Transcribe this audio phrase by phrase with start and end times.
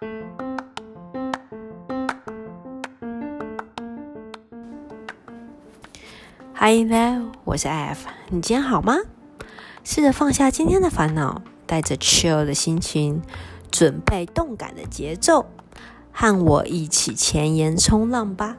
[0.00, 0.06] Hi
[6.88, 8.96] there，我是 F，你今天好吗？
[9.84, 13.20] 试着放下今天的烦恼，带着 chill 的心情，
[13.70, 15.44] 准备动感的节奏，
[16.10, 18.56] 和我一起前沿冲浪吧。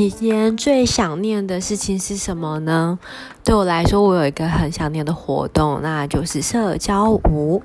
[0.00, 2.98] 期间最想念的事情是什么呢？
[3.44, 7.62] 对我来说，我有一个很想念的活动，那就是社交舞。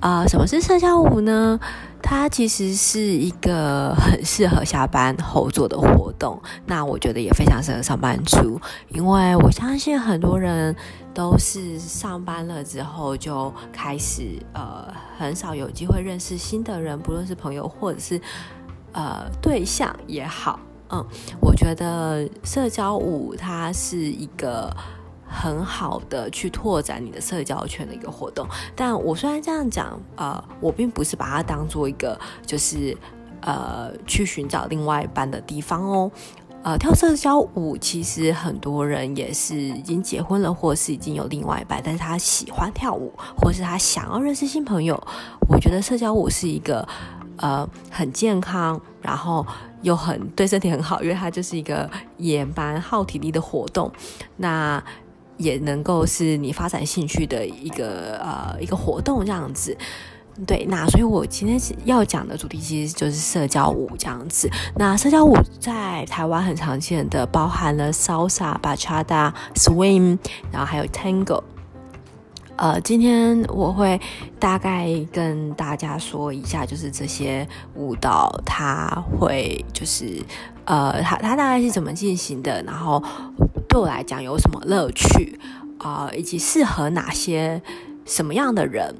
[0.00, 1.60] 啊、什么是社交舞呢？
[2.02, 6.42] 它其实是一个很适合下班后做的活动。
[6.66, 10.74] 那我觉得也非常适合上班族，因为我相信很多人
[11.14, 18.20] 都是上班了之后就开始呃，很少有机会认识新的人，不论是朋友或者是
[18.90, 20.58] 呃对象也好。
[20.90, 21.04] 嗯，
[21.40, 24.74] 我觉得社交舞它是一个。
[25.30, 32.96] 很好的去拓展你的社交圈的一个活动，但我虽然这样讲，呃，我并不是把它当做一个就是
[33.42, 36.10] 呃去寻找另外一半的地方哦。
[36.62, 44.98] 呃，跳社交舞其实很多人也是已经结婚了，或是已经有另外一半，但是他喜欢跳舞，或是他想要认识新朋友。
[45.46, 46.88] 我觉得社交舞是一个
[47.38, 49.46] 呃很健康，然后
[49.82, 53.90] 又很对身体很好，因为它就是一个也蛮耗体力的活动。
[54.36, 54.82] 那
[55.36, 59.76] 也能够是你发展兴趣的一个呃一个活动这样子，
[60.44, 64.50] 对，那所以我今天要讲的主题其实就是社交舞这样子。
[64.74, 70.18] 那社交舞在台湾很常见的，包含了 Salsa、Bachata、Swing，
[70.50, 71.44] 然后还有 Tango。
[72.58, 73.98] 呃，今天我会
[74.38, 78.86] 大概跟大家说一下，就是这些舞蹈它
[79.18, 80.22] 会就是
[80.66, 83.02] 呃它它大概是怎么进行的，然后。
[83.68, 85.38] 对我来讲有什么乐趣
[85.76, 87.60] 啊、以及适合哪些
[88.06, 88.94] 什么样的人，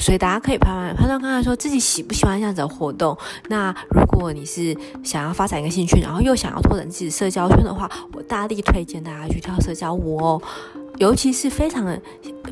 [0.00, 3.16] 所以大家可以判断判断看看，说自己喜不喜欢这样子的活动。
[3.50, 4.74] 那如果你是
[5.04, 10.40] 想要发展一个兴趣，然后又想要拓展自己社交圈的话，我大力推荐大家去跳社交舞哦。
[10.98, 11.98] 尤其是非常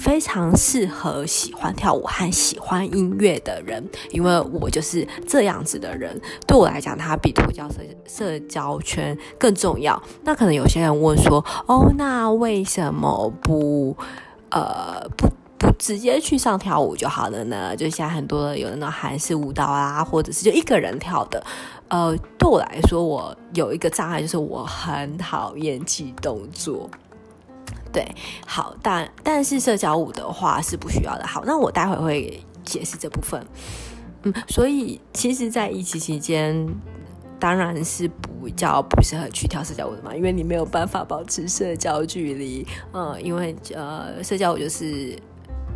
[0.01, 6.21] 非常适合喜欢跳舞和喜欢音乐的人，因为我就是这样子的人。
[6.47, 7.77] 对我来讲，它比拓交社
[8.07, 10.01] 社交圈更重要。
[10.25, 13.97] 那可能有些人问说：“哦，那为什么不
[14.51, 15.29] 呃不
[15.59, 21.43] 不直接去上跳舞就好了呢？”就像很多的有那种韩式舞蹈啊，或者是就一个人跳的。
[21.89, 26.91] 呃，对我来说，我有一个障碍，就是我很讨厌记动作。
[27.93, 28.07] 对，
[28.47, 31.27] 好，但但是社交舞的话是不需要的。
[31.27, 33.45] 好，那我待会会解释这部分。
[34.23, 36.67] 嗯，所以其实，在疫情期间，
[37.39, 38.09] 当然是
[38.43, 42.67] 比较不适合去跳社交舞的嘛，因为你没有办法保持社交距离。
[42.93, 45.17] 嗯，因为呃，社交舞就是。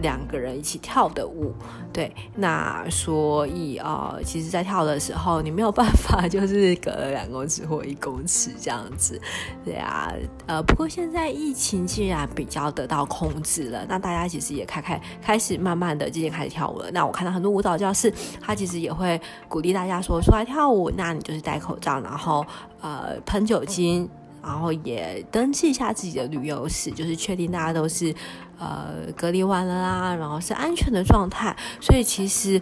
[0.01, 1.55] 两个人一起跳的舞，
[1.93, 9.21] 对，那所以啊、其实，在跳的时候，你没有办法就是隔了两公尺或一公尺这样子，
[9.65, 10.13] 对啊，
[10.47, 16.91] 呃，不过现在疫情既然比较得到控制了，那大家其实也开开开始慢慢的渐渐开始跳舞了。
[16.91, 22.45] 那我看到很多舞蹈教室，他其实也会鼓励大家说，出来跳舞，那你就是戴口罩，然后
[22.81, 24.09] 呃喷酒精。
[24.43, 28.15] 然后也登记一下自己的旅游史，就是确定大家都是
[28.59, 31.57] 呃隔离完了啦，然后是安全的状态。
[31.81, 32.61] 所以其实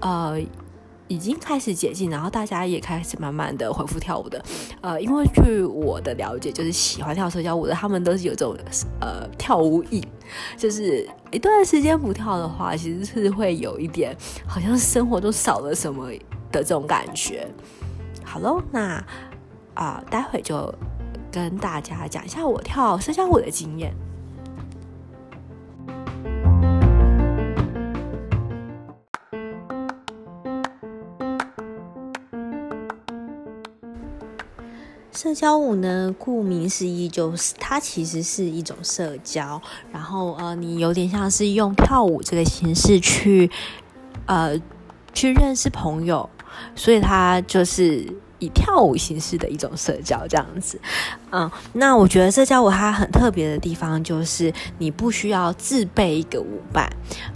[0.00, 0.36] 呃
[1.08, 4.44] 已经开始解禁，然后大家也开始慢慢的恢复跳舞的。
[4.80, 8.56] 呃，因为据我的了解，就是喜欢跳社交舞的，他们都是有这种
[9.00, 10.02] 呃跳舞瘾，
[10.56, 16.10] 就是一段时间不跳的话，其实是会有一点好像生活中少了什么
[16.50, 17.46] 的这种感觉。
[18.24, 19.02] 好喽，那
[19.74, 20.74] 啊、待会就。
[21.32, 23.94] 跟大家讲一下我跳社交舞的经验。
[35.16, 39.60] 社交舞呢，顾名思义，就是它其实是一种社交。
[39.90, 43.50] 然后呃，你有点像是用跳舞这个形式去
[44.26, 44.60] 呃
[45.14, 46.28] 去认识朋友，
[46.74, 48.06] 所以它就是。
[48.38, 50.78] 以跳舞形式的一种社交这样子，
[51.30, 56.86] 嗯，那我觉得社交舞它很特别的地方就是你不需要自备一个舞伴，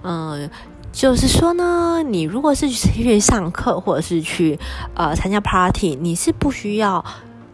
[0.03, 0.51] 嗯，
[0.93, 4.59] 就是说呢，你如果是去上课或者是去
[4.95, 7.03] 呃参加 party，你是不需要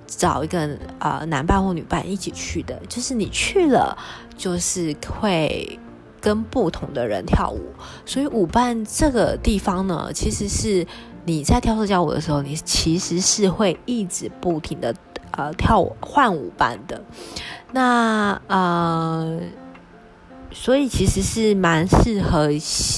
[0.07, 3.97] 找一个呃男伴或女伴一起去的，就是你去了
[4.37, 5.79] 就是会
[6.21, 7.61] 跟不同的人跳舞，
[8.05, 10.87] 所以舞伴这个地方呢，其实是。
[11.29, 14.95] 你在跳社交舞的时候，你其实是会一直不停的
[15.33, 17.03] 呃跳舞换舞伴的。
[17.73, 19.41] 那呃，
[20.53, 22.49] 所以其实是蛮适合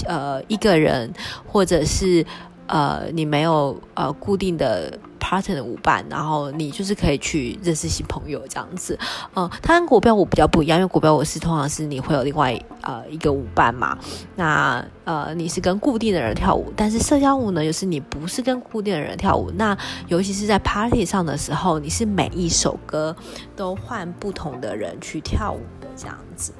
[0.04, 1.10] 呃一个人，
[1.46, 2.26] 或者是
[2.66, 4.98] 呃你没有呃固定的。
[5.18, 8.98] Partner 的舞伴，然后你就是可以去认识新朋友这样子。
[9.34, 13.98] 嗯，它跟国标舞比较不一样，因为国标舞是通常是你会有另外呃一个舞伴嘛。
[14.36, 19.50] 那呃你是跟固定的人跳舞，但是社交舞呢，就是你不是跟固定的人跳舞。
[19.52, 19.76] 那
[20.06, 23.14] 尤其是在 party 上的时候，你是每一首歌
[23.56, 26.52] 都换不同的人去跳舞的这样子。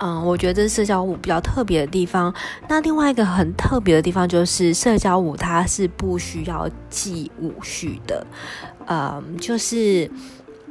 [0.00, 2.32] 嗯，我觉得这是社交舞比较特别的地方。
[2.68, 8.26] 那另外一个很特别的地方就是社交舞，它是不需要记舞序的。
[8.86, 10.10] 嗯，就是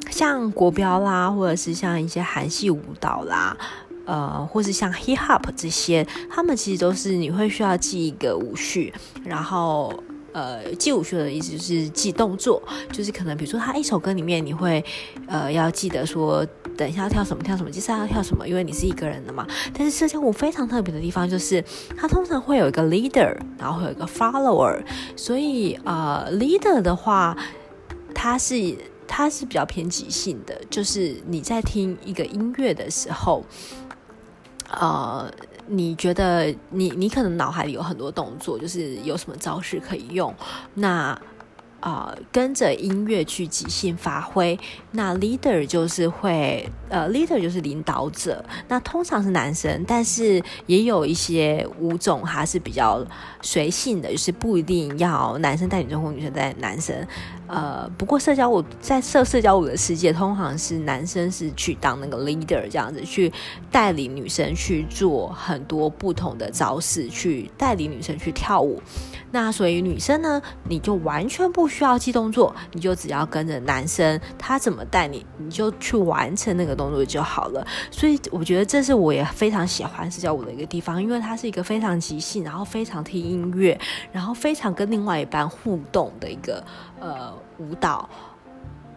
[0.10, 3.56] 像国标啦，或者是像一些韩系舞蹈啦，
[4.06, 9.94] 呃，或是像 hip hop 这些，他们其实都是你会需要记一个舞序，然后。
[10.38, 12.62] 呃，记舞秀的意思就是记动作，
[12.92, 14.86] 就是可能比如说他一首歌里面，你会
[15.28, 16.46] 呃要记得说，
[16.78, 19.48] 等一下要跳什么跳什么，接下来要跳什么，因为你是一个人的嘛。
[19.74, 21.64] 但是社交舞非常特别的地方就是，
[21.98, 24.80] 它通常会有一个 leader，然后会有一个 follower，
[25.16, 27.36] 所以呃 leader 的话，
[28.14, 33.44] 它是它是比较偏即兴的，就是你在听一个音乐的时候，
[34.70, 35.32] 呃。
[35.68, 40.34] 你觉得你你可能脑海里有很多动作，就是有什么招式可以用，
[40.74, 41.20] 那。
[41.80, 44.60] 啊、跟着音乐去即兴发挥。
[44.92, 48.44] 那 leader 就是会，呃，leader 就是领导者。
[48.68, 53.06] 那通常是男生，但是也有一些舞种还是比较
[53.42, 57.08] 随性的，就是不一定要男生带女生或女生带男生。
[57.48, 63.32] 呃，不过社交舞在社社交舞的世界，通常是男生是去当那个 leader 这样子，去
[63.72, 68.82] 带领女生去做很多不同的招式，去带领女生去跳舞。
[69.32, 77.66] 那所以女生呢，你就完全不需要记动作，你就只要跟着男生他怎么带你，你就去完成那个动作就好了。
[77.92, 83.78] 所以我觉得这是我也非常喜欢社交舞的一个地方，因为它是一个非常即兴，然后非常听音乐，
[84.12, 86.64] 然后非常跟另外一半互动的一个
[87.00, 88.10] 呃舞蹈。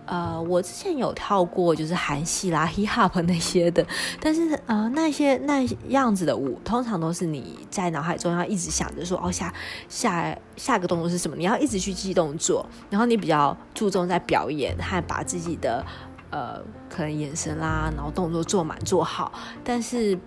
[0.06, 3.86] 呃，我之前有跳过，就是韩系啦、hip hop 那些的，
[4.20, 9.54] 但是呃，那些那样子的舞，通常都是你在脑海中要一直想着说，哦，下
[9.88, 15.86] 下下个动作是什么，你要一直去记动作，然后你比较注重在表演和把自己的
[16.30, 20.18] 呃可能眼神啦，然后动作做满做好，但是。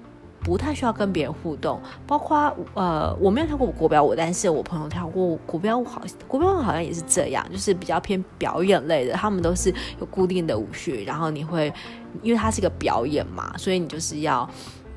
[0.43, 11.73] 不太需要跟别人互动，包括呃，我没有跳过国标舞，但是我朋友跳过国标舞，好，国标舞好像也是这样，就是比较偏表演类的，他们都是有固定的舞序，然后你会，
[12.21, 14.47] 因为它是一个表演嘛，所以你就是要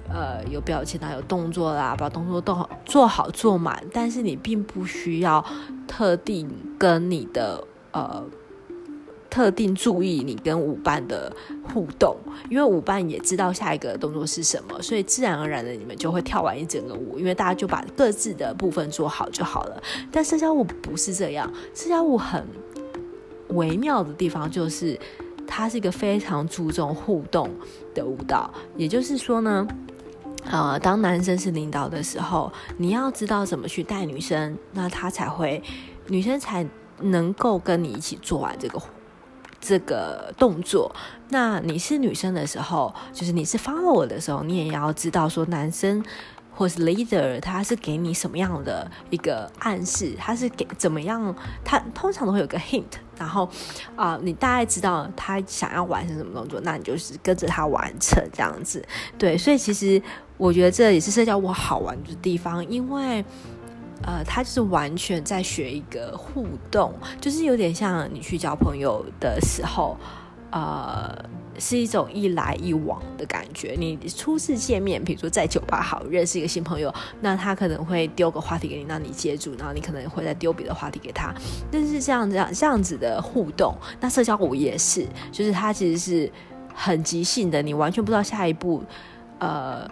[0.08, 5.44] 呃有表情啊，有动作啦，把动作都好做好做满，但是你并不需要
[5.86, 7.62] 特定跟你的
[7.92, 8.24] 呃。
[9.36, 11.30] 特定注意你跟舞伴的
[11.62, 12.16] 互动，
[12.48, 19.82] 因为舞伴也知道下一个动作是什么，所以自然而然的你们就会跳完一整个舞，因为大家就把各自的部分做好就好了。
[20.10, 22.42] 但社交舞不是这样，社交舞很
[23.48, 24.98] 微妙的地方就是
[25.46, 27.50] 它是一个非常注重互动
[27.94, 29.68] 的舞蹈，也就是说呢，
[30.50, 35.62] 呃，当男生是领导的时候，你要知道怎么去带女生，那他才会，
[36.06, 36.66] 女生才
[37.02, 38.80] 能够跟你一起做完这个。
[39.66, 40.94] 这个动作，
[41.30, 46.04] 那你是女生的时候，就是你是 follower 的时候，你也要知道说男生
[46.54, 52.84] 或是 leader 他是给你什么样的一个暗示，他是给怎么样，他通常都会有个 hint，
[53.18, 53.48] 然后
[53.96, 58.80] 啊、你大概知道他想要完成什么动作，那你就是跟着他完成这样子。
[59.18, 60.00] 对，所以其实
[60.36, 63.24] 我觉得这也是社交舞好玩的地方，因为。
[64.06, 69.98] 呃，他就是完全在学一个互动，就是有点像你去交朋友的时候，
[70.52, 71.12] 呃，
[71.58, 73.74] 是一种一来一往的感觉。
[73.76, 81.34] 你初次见面，比如说在酒吧好认识一个新朋友，那他可能会丢个话题给你，让你接住，然后你可能会再丢别的话题给他。
[81.68, 86.30] 但是这样这样这样子的互动，那社交舞也是，就是它其实是
[86.72, 88.84] 很即兴的，你完全不知道下一步，
[89.40, 89.90] 呃。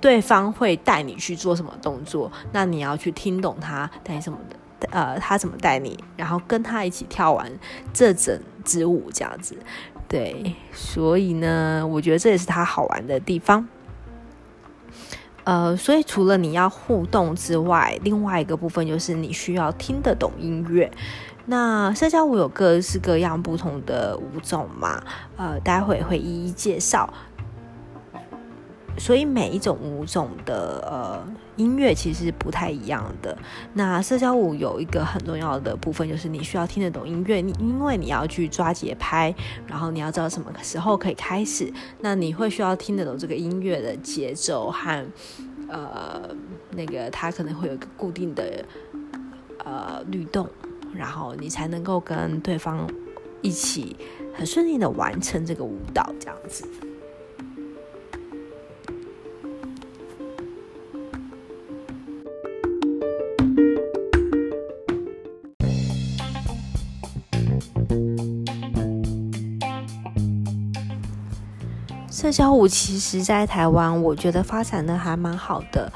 [0.00, 4.38] 对方会带你去做什么动作，那你要去听懂他带什么
[4.78, 7.50] 的，呃，他怎么带你，然后跟他一起跳完
[7.92, 9.56] 这整支舞，这样子，
[10.08, 13.68] 对，所以呢，我觉得这也是他好玩的地方。
[15.44, 20.90] 呃，所以除了你要互动之外，另外一个部分就是你需要听得懂音乐。
[21.46, 25.02] 那社交舞有各式各样不同的舞种嘛，
[25.36, 27.12] 呃，待会会一一介绍。
[28.98, 33.36] 所以每一种舞种的呃音乐其实不太一样的。
[33.74, 39.34] 那社交舞有一个很重要的部分，就是你需要听得懂音乐，你因为你要去抓节拍，
[39.66, 45.06] 然后你要知道什么时候可以开始，那你会需要听得懂这个音乐的节奏和
[45.68, 46.28] 呃
[46.70, 48.64] 那个它可能会有一个固定的
[49.64, 50.48] 呃律动，
[50.94, 52.86] 然后你才能够跟对方
[53.40, 53.96] 一起
[54.34, 56.64] 很顺利的完成这个舞蹈，这样子。
[72.10, 75.90] 社交舞其实，在台湾，我觉得发展的还蛮好的。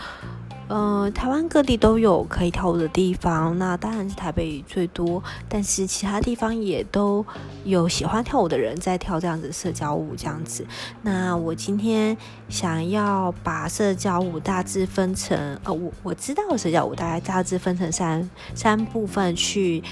[0.67, 7.25] 呃，台湾各地都有可以跳舞的地方，那当然是台北最多，但是其他地方也都
[7.65, 10.67] 有喜欢跳舞的人在跳这样子社交舞，这样子。
[11.03, 12.17] 那我今天
[12.49, 19.83] 想要把社交舞大致分成，呃，我我知道社交舞大概大致分成三三部分去。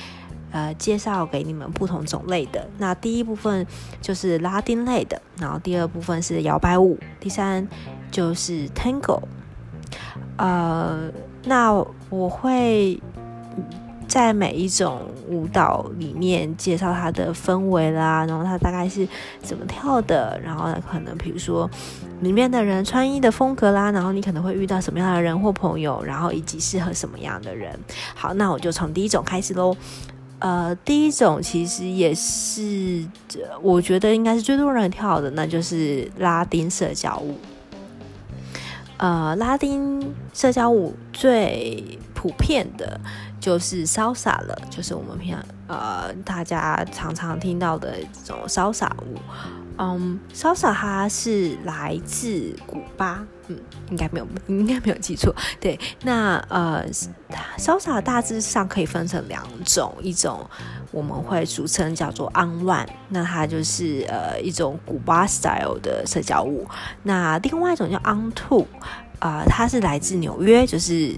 [0.52, 2.68] 呃，介绍给你们不同种类的。
[2.78, 3.66] 那第一部分
[4.00, 7.66] 就是拉丁类的，然后第二部分是摇摆舞，第三
[8.10, 9.22] 就是 Tango。
[10.36, 11.10] 呃，
[11.44, 11.72] 那
[12.10, 13.00] 我会
[14.06, 19.08] 在每一种舞蹈里面介绍它的氛围啦，然后它大概是
[19.40, 21.70] 怎么跳的，然后可能比如说
[22.20, 27.78] 里面的人穿衣的风格啦，然后你可能会遇到什么样的人或朋友，然后以及适合什么样的人。
[28.14, 29.74] 好，那我就从第一种开始喽。
[30.42, 33.06] 呃，第一种其实也是，
[33.62, 37.38] 我觉得应该是最多人跳的，那就是拉丁社交舞。
[38.96, 43.00] 呃，拉丁社交舞最普遍的
[43.38, 49.16] 就是潇洒了，就是我们平常呃大家常常听到的这种潇洒舞。
[49.78, 53.58] 嗯，Salsa 它是来自古巴，嗯，
[53.90, 55.34] 应该没有，应该没有记错。
[55.60, 56.84] 对，那呃
[57.58, 60.48] ，Salsa 大致上可以分成两种，一种
[60.90, 66.66] 我们会俗称叫做 On One，那它就是呃一种古巴 style 的社交舞。
[67.02, 68.66] 那另外一种叫 On Two，
[69.18, 71.14] 啊、呃，它是来自纽约，就是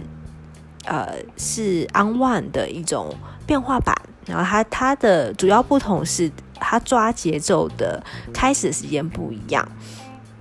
[0.84, 3.14] 呃是 On One 的一种
[3.46, 3.94] 变化版。
[4.26, 9.66] 然后它它的主要不同是，他抓节奏的开始的时间不一样，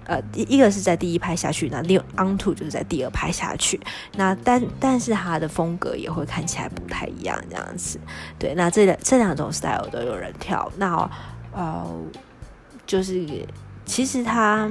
[0.05, 3.79] 呃，第一个是在第一拍下去，那另 on two 就是在第二拍下去，
[4.15, 7.99] 那但但是它的风格也会看起来不太一样，这样子，
[8.37, 11.09] 对，那这两这两种 style 都有人跳，那
[11.53, 11.85] 呃，
[12.85, 13.25] 就是
[13.85, 14.69] 其实它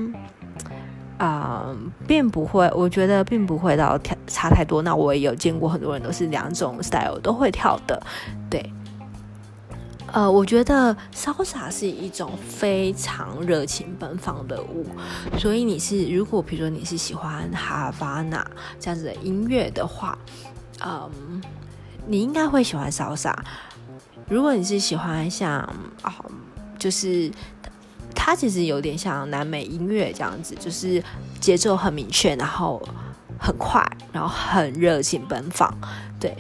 [1.19, 1.75] 啊、
[2.07, 8.03] 并不会，我觉得并不会到跳差太多，那我也有见过很多人都是两种 style 都会跳的，
[8.51, 8.73] 对。
[10.13, 14.85] 呃，我觉得 Salsa 是一种非常热情奔放的舞，
[15.39, 18.47] 所以你是如果比如说你是喜欢哈瓦那
[18.79, 20.19] 这样子的音乐的话，
[20.85, 21.41] 嗯，
[22.07, 23.35] 你应该会喜欢 Salsa。
[24.29, 25.61] 如果你是喜欢像
[26.03, 26.15] 啊，
[26.79, 27.31] 就是
[28.15, 31.03] 它其实有点像南美音乐这样子，就是
[31.41, 32.83] 节奏很明确，然后
[33.41, 35.75] 很快，然后很热情奔放。
[36.21, 36.37] 对，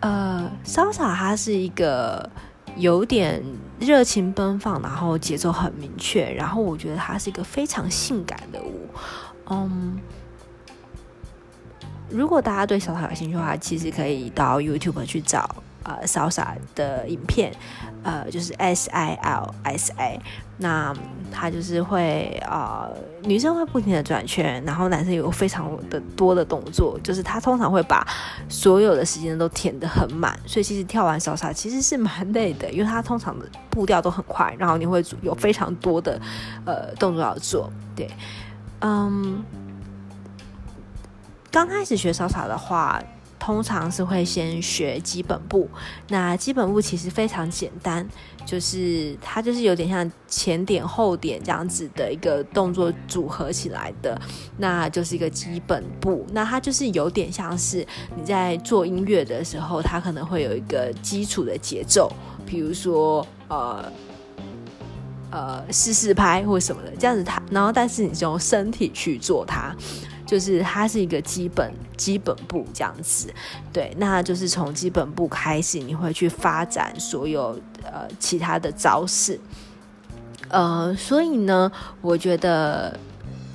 [0.00, 2.28] 呃，Salsa 它是一个。
[2.76, 3.42] 有点
[3.78, 8.88] 热情奔放，然后节奏很明确，然后我觉得它是一个非常性感的舞。
[9.50, 9.98] 嗯，
[12.10, 15.62] 如果大家对小草有兴趣的话，其实可以到 YouTube 去找。
[15.88, 17.50] 呃，Salsa 的影片，
[18.02, 20.20] 呃，就是 S I L S A，
[20.58, 20.94] 那
[21.32, 28.06] 他就是会呃，女生会不停的转圈，然后男生有非常的多的动作，就是他通常会把
[28.50, 36.20] 所有的时间都填得很满，所以其实跳完小萨其实是蛮累的，因为他通常的步调都很快，然后你会有非常多的
[36.66, 38.10] 呃动作要做，对，
[38.80, 39.42] 嗯，
[41.50, 43.02] 刚开始学小萨的话。
[43.38, 45.68] 通常是会先学基本步，
[46.08, 48.06] 那基本步其实非常简单，
[48.44, 54.20] 就是它就是有点像前点后点这样子的一个动作组合起来的，
[54.56, 56.26] 那就是一个基本步。
[56.32, 62.12] 那它就是有点像是你在做音乐的时候，它可能会有一个基础的节奏，
[62.44, 63.92] 比如说呃
[65.30, 69.74] 呃四四拍或什么的这样子它，然后但是你就用身体去做它。
[70.28, 73.32] 就是它是一个基本基本步这样子，
[73.72, 79.40] 对，那就是从基本步开始，你会去发展所有呃其他的招式，
[80.48, 83.00] 呃，所以呢，我觉得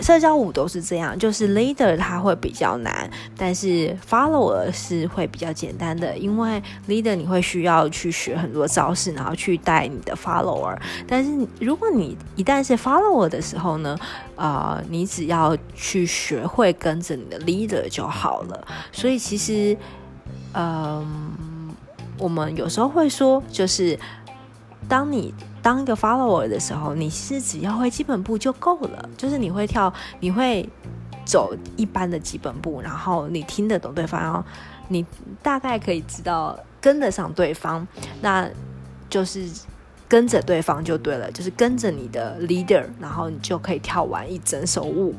[0.04, 10.78] 社交舞都是这样，就是 leader 他会比较难，但是 follower 是会比较简单的，因为 leader 你会需要去学很多招式，然后去带你的 follower。
[11.08, 13.98] 但是如果你一旦是 follower 的时候呢，
[14.36, 18.68] 呃，你只要去学会跟着你的 leader 就好了。
[18.92, 19.78] 所以其实，
[20.52, 21.08] 嗯、呃，
[22.20, 23.98] 我们有时候会说，就是
[24.90, 25.34] 当你
[25.64, 30.70] 当一个 follower 的时候，你是只要会基本步就够了，就是你会跳，你会
[31.26, 34.44] 走一般的基本步，然后你听得懂对方，然后
[34.90, 35.06] 你
[35.42, 37.88] 大概可以知道跟得上对方，
[38.22, 38.46] 那
[39.10, 39.50] 就是
[40.10, 45.16] 跟着对方就对了，就是跟着你的 leader，然后你就可以跳完一整首舞。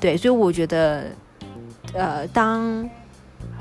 [0.00, 1.04] 对，所以我觉得，
[1.92, 2.88] 呃，当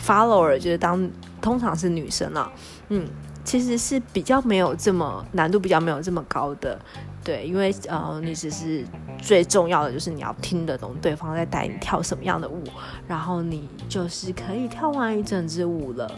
[0.01, 1.07] follower 就是当
[1.41, 2.49] 通常是女生啊，
[2.87, 3.05] 嗯。
[3.43, 6.79] 其实是比较没有这么难度，比较没有这么高的，
[7.23, 8.85] 对，因为呃，你只是
[9.21, 12.63] 最重要的就是你要听得懂对方在带你跳什么样的舞，
[13.07, 16.09] 然后你就是可以跳完一整支舞了，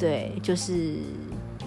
[0.00, 0.96] 对，就是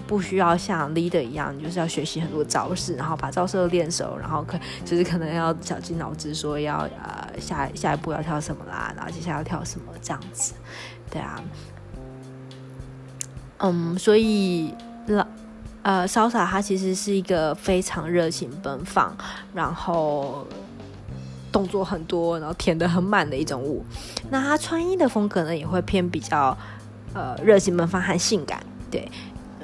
[0.06, 10.54] 不需要像 leader 一样，就是要学习很多招式，然后把招式都练熟，然后可就是可能要绞尽脑汁说要呃下下一步要跳什么啦，然后接下来要跳什么这样子，
[11.08, 11.40] 对啊，
[13.58, 14.74] 嗯，所以。
[15.14, 15.26] 老
[15.82, 19.16] 呃，Salsa 它其实是一个非常热情奔放，
[19.54, 20.46] 然后
[21.50, 23.82] 动作很多，然后填得很满的一种舞。
[24.28, 26.54] 那它穿衣的风格呢，也会偏比较
[27.14, 28.60] 呃热情奔放和性感。
[28.90, 29.10] 对，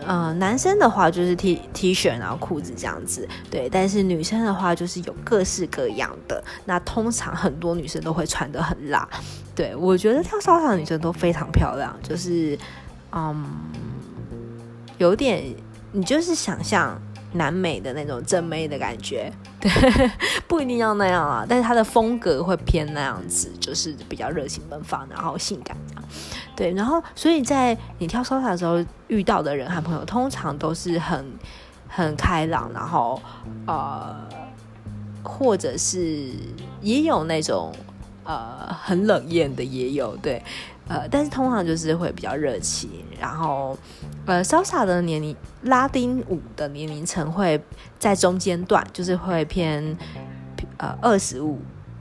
[0.06, 3.28] 呃，男生的话就是 T T 恤然后裤子这样子。
[3.50, 6.42] 对，但是女生的话就是有各式各样的。
[6.64, 9.06] 那通常很多女生都会穿得很辣。
[9.54, 12.58] 对，我觉得跳 Salsa 的女生都非常漂亮，就是
[13.12, 13.44] 嗯。
[15.04, 15.54] 有点，
[15.92, 16.98] 你就是想象
[17.32, 19.30] 南美的那种正妹的感觉，
[19.60, 19.70] 对，
[20.48, 26.04] 不一定要那样啊，但是它的风格会偏那样子，就是比较热情奔放，然后性感这样，
[26.56, 31.26] 对，然后所以在你跳 Salsa 的时候遇到的人和朋友，通常都是很
[31.86, 33.20] 很开朗，然后
[33.66, 34.16] 呃，
[35.22, 36.30] 或者是
[36.80, 37.74] 也有那种
[38.24, 40.42] 呃很冷艳的也有，对。
[40.86, 43.74] 呃，但是通常就是会比较热情，然后，
[44.26, 47.58] 呃潇洒的年龄，拉丁舞的年龄层会
[47.98, 49.96] 在中间段，就是会偏，
[50.76, 51.58] 呃，二十五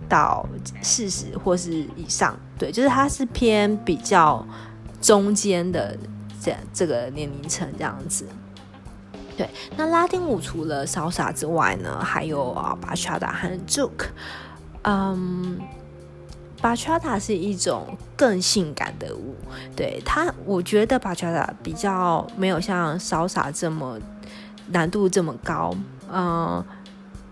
[0.09, 0.45] 到
[0.81, 4.45] 四十或是以上，对，就是它是偏比较
[5.01, 5.97] 中间的
[6.41, 8.27] 这这个年龄层这样子。
[9.37, 14.07] 对，那拉丁舞除了潇洒之外呢，还有啊，Bachata 和 joke，
[14.81, 15.57] 嗯。
[16.63, 19.35] 巴恰塔是一种更性感的舞，
[19.75, 23.99] 对它，我觉得巴恰塔比较没有像骚洒这么
[24.69, 25.75] 难度这么高，
[26.09, 26.63] 嗯，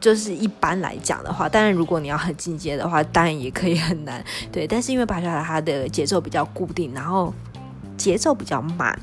[0.02, 7.34] 就是一般来讲的话，当然如果你要很进阶的话，当然也可以很难，对，但是因为 Bachata 它的节奏比较固定，然后
[7.96, 9.00] 节奏比较慢，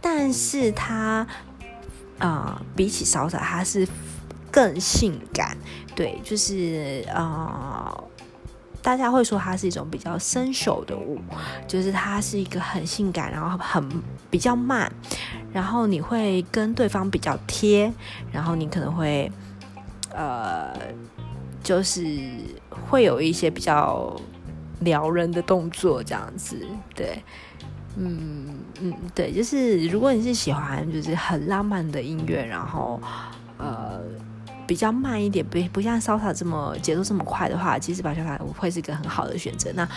[0.00, 1.26] 但是它
[2.20, 3.84] 啊、比起 Salsa 它是
[4.48, 5.58] 更性感，
[5.96, 7.92] 对，就是啊。
[8.86, 11.18] 大家会说它是一种比较生手的舞，
[11.66, 13.84] 就是它是一个很性感，然后很
[14.30, 14.88] 比较慢，
[15.52, 17.92] 然后你会跟对方比较贴，
[18.30, 19.28] 然后你可能会
[20.14, 20.72] 呃，
[21.64, 22.06] 就是
[22.88, 24.14] 会有一些比较
[24.82, 27.20] 撩人的动作这样子，对，
[27.96, 33.00] 嗯嗯，对，就是如果你是喜欢就是很浪漫的音乐，然后
[33.58, 34.00] 呃。
[34.66, 39.70] 比较慢一点，不不像 Salsa 这么节奏这么快的话，其实芭莎舞会是一个很好的选择。
[39.74, 39.88] 那，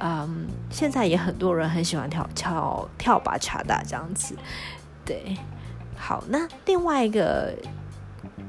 [0.00, 4.36] 嗯，现在也很多人很喜欢跳跳跳 Bachata 这样子，
[5.04, 5.36] 对。
[5.96, 7.54] 好，那另外一个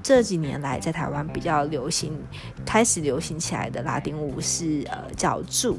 [0.01, 2.11] 这几年来在台湾比较流行、
[2.65, 5.77] 开始流行起来的拉丁舞是呃叫 Juke，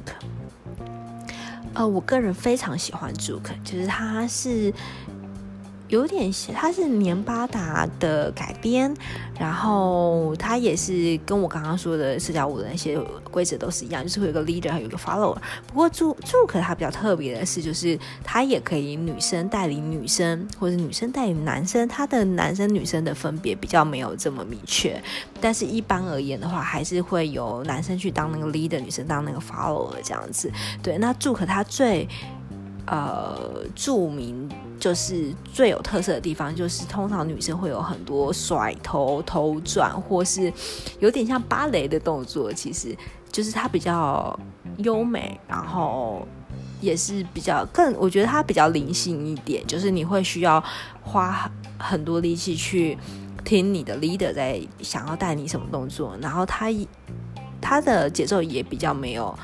[1.75, 4.73] 呃，我个人非常喜欢 Juke，就是它是。
[5.89, 8.93] 有点像，它是年巴达的改编，
[9.39, 12.99] 然后它也是跟我刚刚说的社交舞的那些
[13.31, 15.37] 规则都是一样，就是会有个 leader，还有个 follower。
[15.67, 25.01] 不过祝祝可它比较特别的是，就是它也可以女生带领女生，或者女生带领男生，它的男生女生的分别比较没有这么明确。
[25.41, 30.51] 但是一般而言的话，还是会有男生去当那个 leader，女生当那个 follower 这样子。
[30.83, 32.09] 对，那祝可它最
[32.87, 34.49] 呃著名。
[34.77, 40.53] 就是最有特色的地方，就是通常女生会有很多甩头、头转，或是
[40.99, 42.53] 有点像芭蕾的动作。
[42.53, 42.95] 其实
[43.33, 44.39] 就是它比较
[44.79, 46.27] 优美，然后
[46.83, 49.67] 也是比较更，我觉得它比较灵性一点。
[49.67, 50.63] 就是你会需要
[51.01, 52.99] 花很多力气去
[53.43, 56.67] 听你的 leader 在想要带你什么动作，然后他
[57.59, 59.35] 他的节奏也比较没有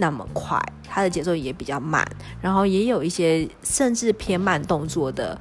[0.00, 0.58] 那么快，
[0.88, 2.04] 它的节奏也比较慢，
[2.40, 5.38] 然后也有一些甚至偏慢动作的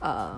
[0.00, 0.32] 呃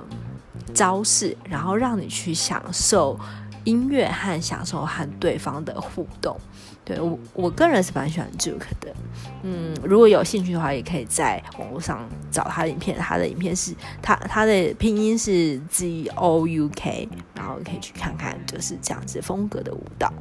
[0.75, 3.19] 招式，然后让你去享受
[3.65, 6.37] 音乐和享受和对方的互动。
[6.85, 8.95] 对，我我个人是蛮喜欢 Juke 的，
[9.43, 12.99] 嗯，如果有兴趣的话，也可以在网络上找他的影片。
[12.99, 20.13] 他的影片是他他的拼音是 Z O U K，然后可以去看看，就是这样子风格的舞蹈。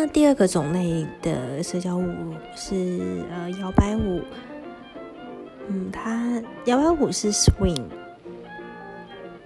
[0.00, 4.22] 那第二个种类的社交舞是呃摇摆舞，
[5.66, 7.82] 嗯，它摇摆舞是 swing，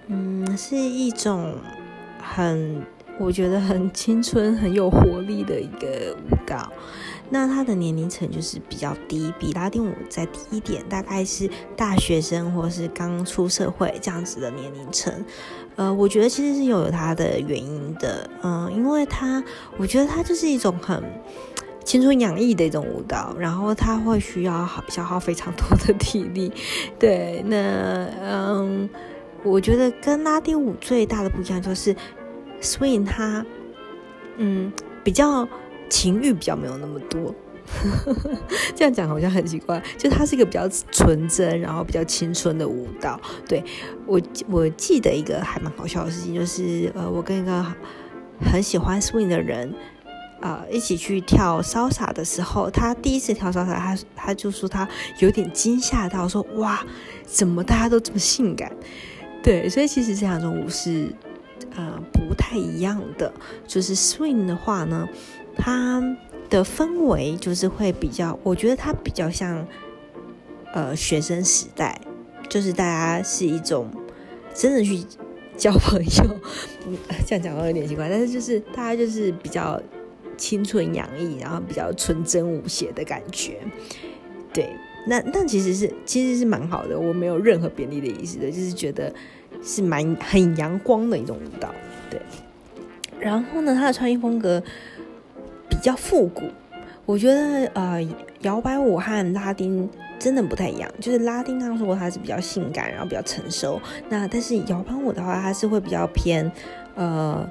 [0.05, 1.55] 嗯，是一种
[2.21, 2.85] 很
[3.19, 6.71] 我觉得很青春、很有活力的一个舞蹈。
[7.31, 15.11] 那它的年龄层就是比较低，比拉丁舞再低一点，大概是大学生或是刚出社会这样子的年龄层。
[15.75, 19.43] 呃，我觉得其实是有有它的原因的，嗯、因为它，
[19.77, 21.03] 我觉得它就是一种很
[21.83, 26.51] 青春洋溢的一种舞蹈，然后它会需要好消耗非常多的体力。
[26.99, 28.89] 对，那嗯，
[29.43, 31.95] 我觉得跟拉丁舞最大的不一样就是
[32.61, 33.45] swing 它，
[34.37, 34.71] 嗯，
[35.03, 35.47] 比较。
[35.89, 37.35] 情欲比较没有那么多，
[38.75, 39.81] 这样讲好像很奇怪。
[39.97, 43.19] 就它是一个比较纯真，然后比较青春的舞蹈。
[43.47, 43.63] 对，
[44.05, 47.65] 我，我记得一个还蛮好笑的事情，就是呃，我跟一个
[48.51, 49.73] 很喜欢 swing 的人
[50.41, 54.87] 啊、一起去跳 salsa 的时候，他第一次跳 salsa，他他就说他
[55.19, 56.85] 有点惊吓到，说哇，
[57.25, 58.71] 怎么大家都这么性感？
[59.41, 61.13] 对，所以其实这两种舞是
[61.75, 63.33] 呃不太一样的。
[63.65, 65.07] 就是 swing 的话呢。
[65.55, 66.01] 它
[66.53, 69.65] 的氛围就是会比较，我觉得它比较像，
[70.71, 71.99] 呃，学生时代，
[72.47, 73.89] 就是大家是一种
[74.53, 75.03] 真的去
[75.57, 76.39] 交朋友，
[76.85, 79.81] 嗯，这样讲会有点奇怪，但是就是大家就是比较
[80.37, 83.57] 青春洋溢，然后比较纯真无邪的感觉，
[84.53, 84.69] 对，
[85.07, 89.11] 那那其实是其实是蛮好的，我没有任何贬低的意思的，就是觉得
[89.63, 91.73] 是蛮很阳光的一种舞蹈，
[92.11, 92.21] 对，
[93.19, 94.61] 然后呢，他的穿衣风格。
[95.73, 96.43] 比较复古，
[97.05, 97.99] 我觉得呃，
[98.41, 100.89] 摇摆舞和拉丁真的不太一样。
[101.01, 103.81] 就是拉丁刚刚说过它是比较性感，然后比较成熟。
[104.07, 106.49] 那但是摇摆舞的话，它是会比较偏
[106.95, 107.49] 呃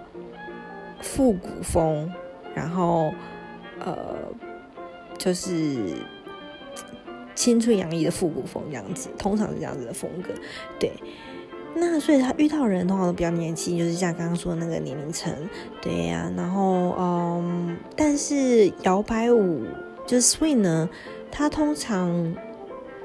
[1.01, 2.11] 复古风，
[2.55, 3.13] 然后
[3.81, 4.17] 呃
[5.19, 5.97] 就是
[7.35, 10.33] 青春洋溢的复古风这样子，通常是这样子的风格，
[10.79, 10.93] 对。
[11.75, 15.33] 那所以他遇到人通常都比较年轻，就是像刚刚说的那个年龄层，
[15.81, 19.65] 对呀、然后嗯，但是摇摆舞
[20.07, 20.89] 就是 swing 呢，
[21.31, 22.35] 它通常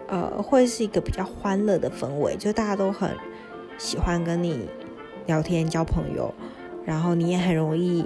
[0.08, 3.10] 呃会是一个比较欢乐的氛围，就大家都很
[3.77, 4.67] 喜欢跟你
[5.25, 6.34] 聊天交朋友，
[6.86, 8.06] 然后你也很容易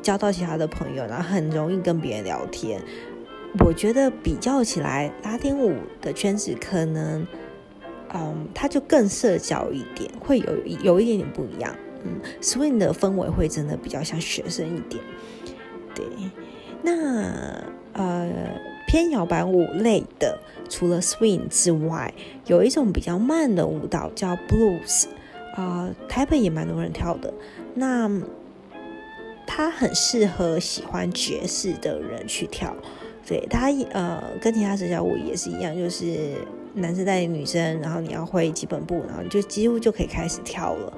[0.00, 2.80] 交到其他的朋友，然后很容易跟别人聊天。
[3.64, 7.26] 我觉得比较起来，拉丁舞的圈子可能。
[8.12, 11.72] 嗯，它就更社交一点，会有有一点点不一样。
[12.02, 15.02] 嗯，swing 的氛围会真的比较像学生一点。
[15.94, 16.04] 对，
[16.82, 18.30] 那呃
[18.88, 22.12] 偏摇摆舞类的，除了 swing 之外，
[22.46, 25.06] 有一种比较慢的舞蹈叫 blues，
[25.54, 27.32] 啊、呃，台北也蛮多人跳的。
[27.74, 28.10] 那
[29.46, 32.74] 它很适合喜欢爵士的人去跳。
[33.24, 36.32] 对，它呃跟其他社交舞也是一样，就是。
[36.74, 40.92] 男生带领女生，然后你要会基本步，然后你就几乎就可以开始跳了。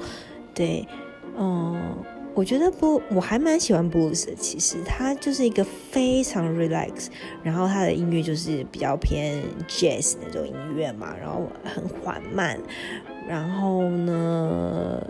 [0.55, 0.87] 对，
[1.39, 1.97] 嗯，
[2.35, 4.35] 我觉得不，我还蛮喜欢 blues 的。
[4.35, 7.07] 其实它就是一个非常 relax，
[7.43, 12.59] 然后它的音乐就是比较偏 jazz 那种音乐嘛，然后很缓慢，
[13.27, 15.03] 然后呢，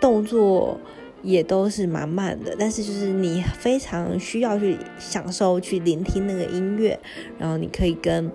[0.00, 0.80] 动作
[1.22, 6.98] 也都是蛮慢的，但是就是你非常需要去享受、去聆听那个音乐，
[7.38, 8.30] 然后你可以跟。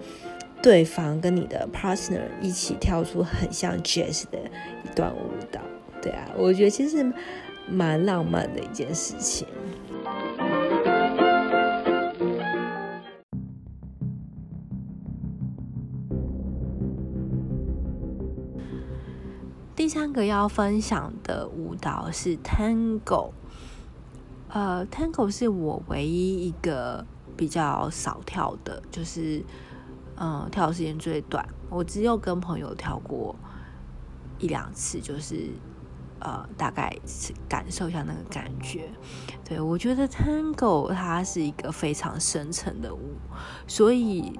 [0.63, 4.39] 对方跟你的 partner 一起跳出很像 jazz 的
[4.85, 5.59] 一段舞蹈，
[6.01, 7.05] 对啊，我觉得其实
[7.69, 9.45] 蛮浪漫的一件事情。
[19.75, 23.31] 第三个要分享的舞蹈是 Tango，
[24.47, 29.43] 呃，Tango 是我唯一一个比较少跳的，就是。
[30.17, 33.35] 嗯，跳的时间最短，我只有跟朋友跳过
[34.39, 35.49] 一两次，就是
[36.19, 38.89] 呃，大概是感受一下那个感觉。
[39.43, 43.15] 对，我觉得 Tango 它是一个非常深层的舞，
[43.67, 44.39] 所以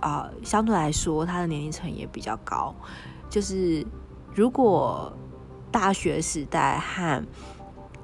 [0.00, 2.74] 啊、相对来说它的年龄层也比较高。
[3.30, 3.84] 就是
[4.34, 5.12] 如果
[5.72, 7.26] 大学时代和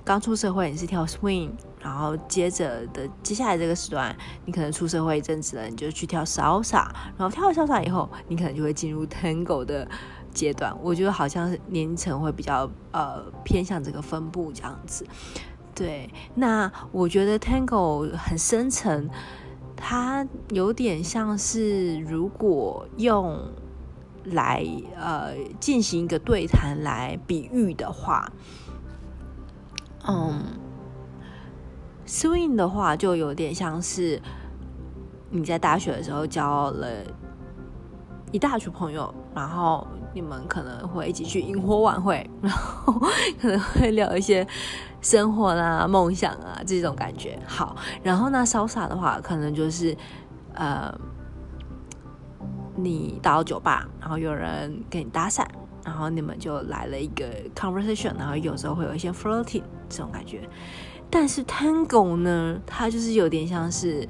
[0.02, 1.50] 刚出社会，你是跳 Swing，
[1.82, 4.16] 然后接着的接下来这个时段，
[4.46, 9.88] 你可能出社会一阵子了，你就去跳 Salsa，然后跳了 Salsa 以后，你可能就会进入 Tango 的
[10.32, 10.72] 阶段。
[10.80, 15.04] 我觉得好像年龄层会比较呃偏向这个分布这样子。
[15.74, 19.10] 对，那我觉得 Tango 很深层，
[19.74, 23.50] 它有点像是如果用
[24.24, 24.64] 来
[24.96, 28.30] 呃进行一个对谈来比喻的话。
[30.06, 30.42] 嗯
[32.06, 34.20] ，swing 的话就有点像是
[35.30, 36.88] 你在大学的时候交了
[38.30, 42.92] 一大群朋友，然后你们可能会一起去萤火晚会， 然后
[43.40, 44.46] 可能会聊一些
[45.00, 47.38] 生活啊、梦想啊这种感觉。
[47.46, 49.96] 好，然后呢潇洒的话可能就是
[50.54, 50.92] 呃，
[52.76, 55.44] 你到酒吧，然后有人给你搭讪。
[55.84, 57.24] 然后你们就来了一个
[57.56, 60.48] conversation，然后有时候会有一些 flirting 这种感觉。
[61.14, 64.08] 但是 tango 呢，它就是有点像是，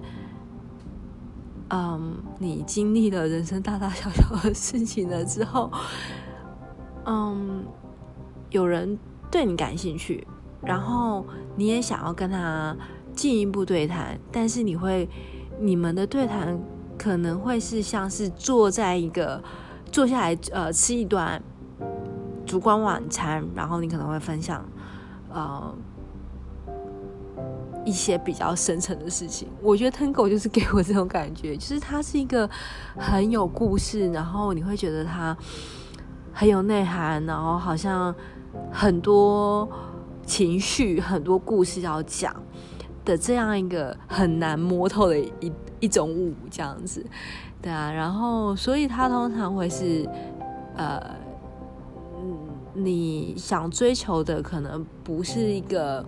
[1.69, 5.69] 嗯，你经历了人生大大小小的事情了之后，
[7.05, 7.65] 嗯，
[8.51, 8.97] 有人
[9.33, 10.25] 对你感兴趣，
[10.61, 12.77] 然后你也想要跟他
[13.17, 15.09] 进一步对谈，但是你会，
[15.59, 16.57] 你们的对谈
[16.97, 19.43] 可能会是像是坐在一个
[19.91, 21.43] 坐下来，呃，吃一段。
[22.45, 24.63] 烛光晚餐，然后你可能会分享，
[25.33, 25.75] 呃，
[27.85, 29.49] 一些比较深层的事情。
[29.61, 32.49] 我觉得 Tango 就是给我这种感觉， 就是它是一个
[32.97, 35.37] 很有故事，然后你会觉得它
[36.33, 38.15] 很有内涵，然后好像
[38.71, 39.69] 很多
[40.25, 42.35] 情绪、很多故事要讲
[43.05, 47.05] 的这样一个很难摸透的一一种舞，这样子，
[47.61, 47.91] 对啊。
[47.91, 50.09] 然后，所以它通常会是，
[50.77, 51.23] 呃。
[52.75, 56.03] 你想追求的可能不是一个，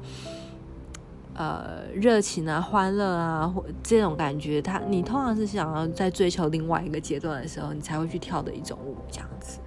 [1.34, 4.62] 呃，热情啊、欢乐啊，或这种感觉。
[4.62, 9.58] 他，你通常是想要在追求另外一个阶段的时候，你才会去跳的一种舞，这样子。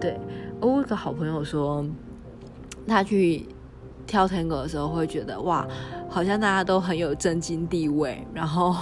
[0.00, 0.18] 对，
[0.60, 1.84] 我有个好朋友说，
[2.86, 3.46] 他去
[4.06, 5.66] 跳天鹅的时候，会觉得哇，
[6.08, 8.74] 好像大家都很有政经地位，然后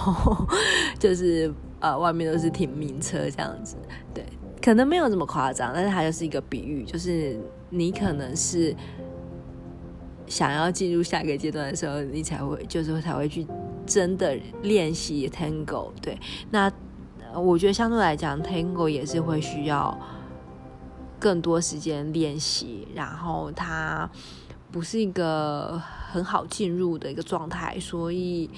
[0.97, 3.75] 就是呃，外面都是停名车这样子，
[4.13, 4.25] 对。
[4.61, 8.75] 可能没有这么夸张，但是它就是一个比喻，就是你可能是
[10.27, 13.45] 想要进入下一个阶段的时候，你才会就是才会去
[13.85, 15.91] 真的练习 Tango。
[16.01, 16.19] 对，
[16.51, 16.71] 那
[17.33, 19.97] 我觉得相对来讲，Tango 也是会需要
[21.19, 24.09] 更多时间练习，然后它
[24.71, 28.49] 不是一个很好进入的一个状态，所以。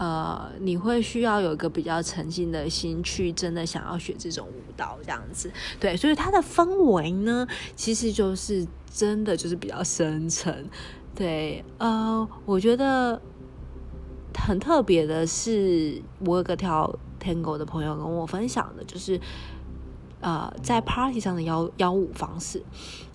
[0.00, 10.66] 呃，你会需要有一个比较沉静的心去真的想要学这种舞蹈，这样子，对，所以它的氛围呢，其实就是真的就是比较深沉，
[11.14, 13.20] 对，呃，我觉得
[14.34, 19.20] 很特别的是，我有个跳 Tango 的朋友跟我分享的，就是
[20.22, 22.62] 呃，在 party 上的邀邀舞方式，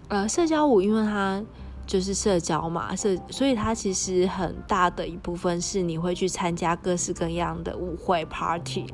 [0.08, 1.44] 呃，社交舞，因为它。
[1.86, 8.88] 就是社交嘛，社，所以它其实很大的一部分是你会去参加各式各样的舞会 party，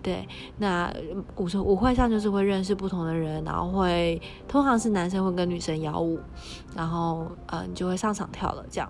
[0.00, 0.26] 对，
[0.58, 0.92] 那
[1.36, 6.20] 舞舞会上就是会认识不同的人，然后会通常是男生会跟女生邀舞，
[6.76, 8.88] 然后呃你就会上场跳了这样。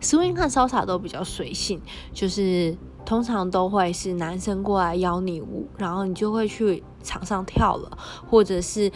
[0.00, 1.80] Swing 和 Salsa 都比较随性，
[2.12, 8.90] 就是通常都会是男生过来邀你舞，然后你就会去场上跳了，或者是。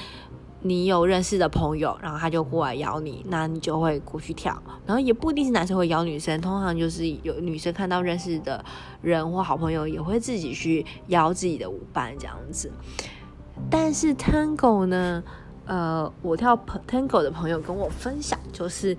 [0.68, 4.60] 你有认识的朋友，然后他就过来邀你，那你就会过去跳。
[4.84, 8.64] 然后也不一定是男生会邀女生，通常就是有女生看到认识的
[9.02, 12.70] 人或好朋友，也会自己去邀自己的舞伴这样子。
[13.70, 15.22] 但是 Tango 呢，
[15.64, 18.96] 呃，我跳 Tango 的朋友跟我分享，就是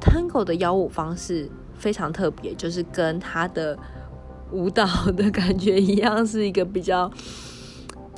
[0.00, 3.78] Tango 的邀舞方式非常特别，就是跟他的
[4.50, 7.10] 舞蹈的感觉一样，是一个比较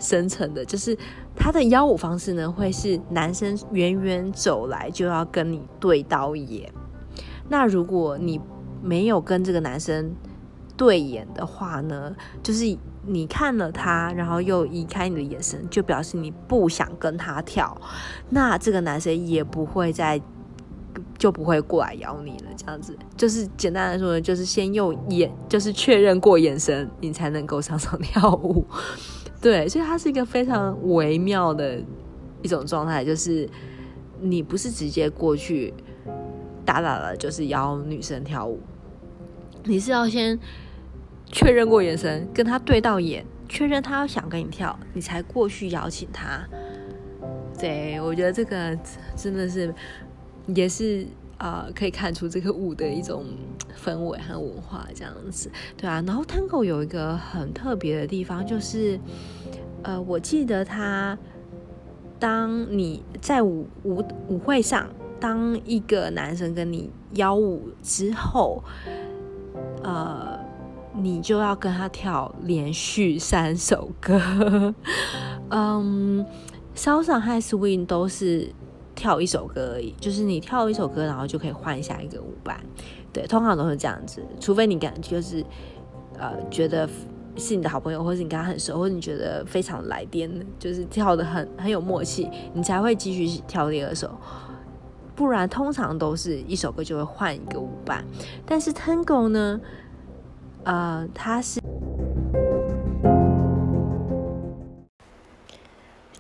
[0.03, 0.99] 深层的，就是。
[1.35, 6.71] 他的邀舞方式呢，会是男生远远走来就要跟你对刀眼。
[7.49, 8.39] 那如果你
[8.83, 10.15] 没有跟这个男生
[10.77, 17.75] 对眼的话呢，就是你看了他，然后又移开你的眼神，就表示你不想跟他跳。
[18.29, 20.21] 那这个男生也不会再
[21.17, 22.51] 就不会过来邀你了。
[22.55, 28.67] 这样子，就是简单来说呢，就是先用眼，就是确认过眼神，你才能够上场跳舞。
[29.43, 31.79] 对，所以它是一个非常微妙的
[32.41, 33.47] 一种状态，就是
[34.21, 35.75] 你不是直接过去
[36.65, 38.61] 打打了，就是邀女生跳舞，
[39.65, 40.39] 你是要先
[41.27, 46.47] 确认过眼神，跟他对到眼，确认他想跟你跳，你才过去邀请他。
[47.59, 48.79] 对，我觉得这个
[49.17, 49.75] 真的是
[50.47, 51.05] 也是
[51.43, 53.25] 呃，可以看出这个舞的一种
[53.77, 55.51] 氛围和文化这样子。
[55.77, 58.99] 对啊，然后 Tango 有一个很特别的地方，就是
[59.83, 61.19] 呃，我记得他。
[62.21, 68.63] 当你在舞舞舞会上，当一个男生跟你邀舞之后，
[69.83, 70.39] 呃，
[70.95, 74.73] 你就要跟他跳连续三首歌。
[75.51, 76.25] 嗯
[76.77, 78.53] ，Salsa 和 Swing 都是
[79.03, 82.61] 跳一首歌而已，就是你跳一首歌，然后就可以换下一个舞伴。
[83.13, 85.45] 对，通常都是这样子，除非你感觉就是
[86.17, 86.89] 呃觉得。
[87.35, 94.11] 是你的好朋友，或是你跟他很熟，或者你觉得非常来电，就是跳的很很有默契，你才会继续跳第二首。
[95.17, 98.05] 不然通常都是一首歌就会换一个舞伴。
[98.45, 99.59] 但是 Tango 呢，
[100.65, 101.59] 呃，它是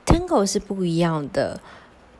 [0.06, 1.60] Tango 是不一样的。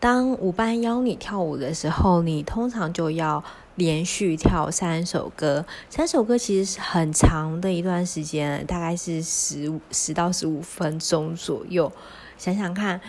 [0.03, 3.45] 当舞伴邀你跳舞的时候，你通常就要。
[3.77, 11.91] 连续跳三首歌，三首歌其实是很长的一段时间，大概是十十到十五分钟左右。
[12.37, 13.01] 想想看，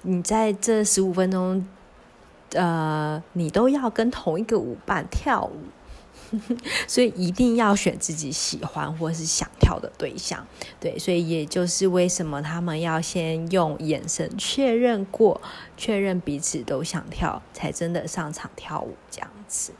[0.00, 1.68] 你在这十五分钟，
[2.54, 5.60] 呃，你都要跟同一个舞伴跳舞，
[6.86, 10.46] 所以一定要选自己喜欢或是想跳的对象。
[10.80, 15.40] 对，所以也就是为什么他们要先用眼神确认过，
[15.76, 19.72] 确认彼此都想跳，才真的上场跳舞这样子。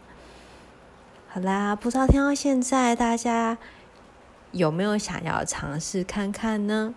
[1.28, 3.58] 好啦，不知道听到现在，大家
[4.52, 6.94] 有没有想要尝试看看呢？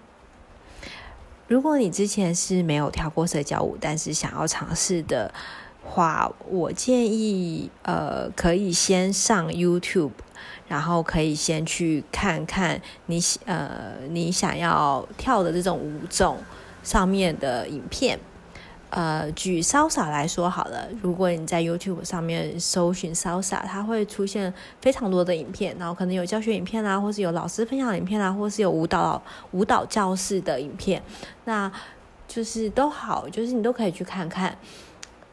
[1.47, 5.33] 如果你之前是没有跳过社交舞，但是想要尝试的
[5.83, 10.11] 话，我建议呃，可以先上 YouTube，
[10.67, 16.37] 然后可以先去看看你呃你想要跳的这种舞种
[16.83, 18.19] 上面的影片。
[18.91, 31.03] 呃，举 Salsa 来说好了，如果你在 YouTube 上面搜寻 Salsa，它会出现非常多的影片，然后可能有教学影片啊，或是有老师分享影片啊，或是有舞蹈舞蹈教室的影片，
[31.45, 31.71] 那
[32.27, 34.57] 就是都好，就是你都可以去看看，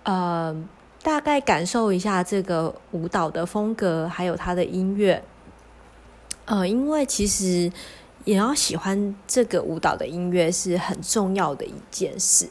[0.07, 0.55] 呃，
[1.03, 5.21] 大概感受一下这个舞蹈的风格，还有它的音乐，
[6.45, 7.71] 呃，因为其实
[8.25, 12.49] 也要喜欢这个舞蹈的音乐是很重要的一件事。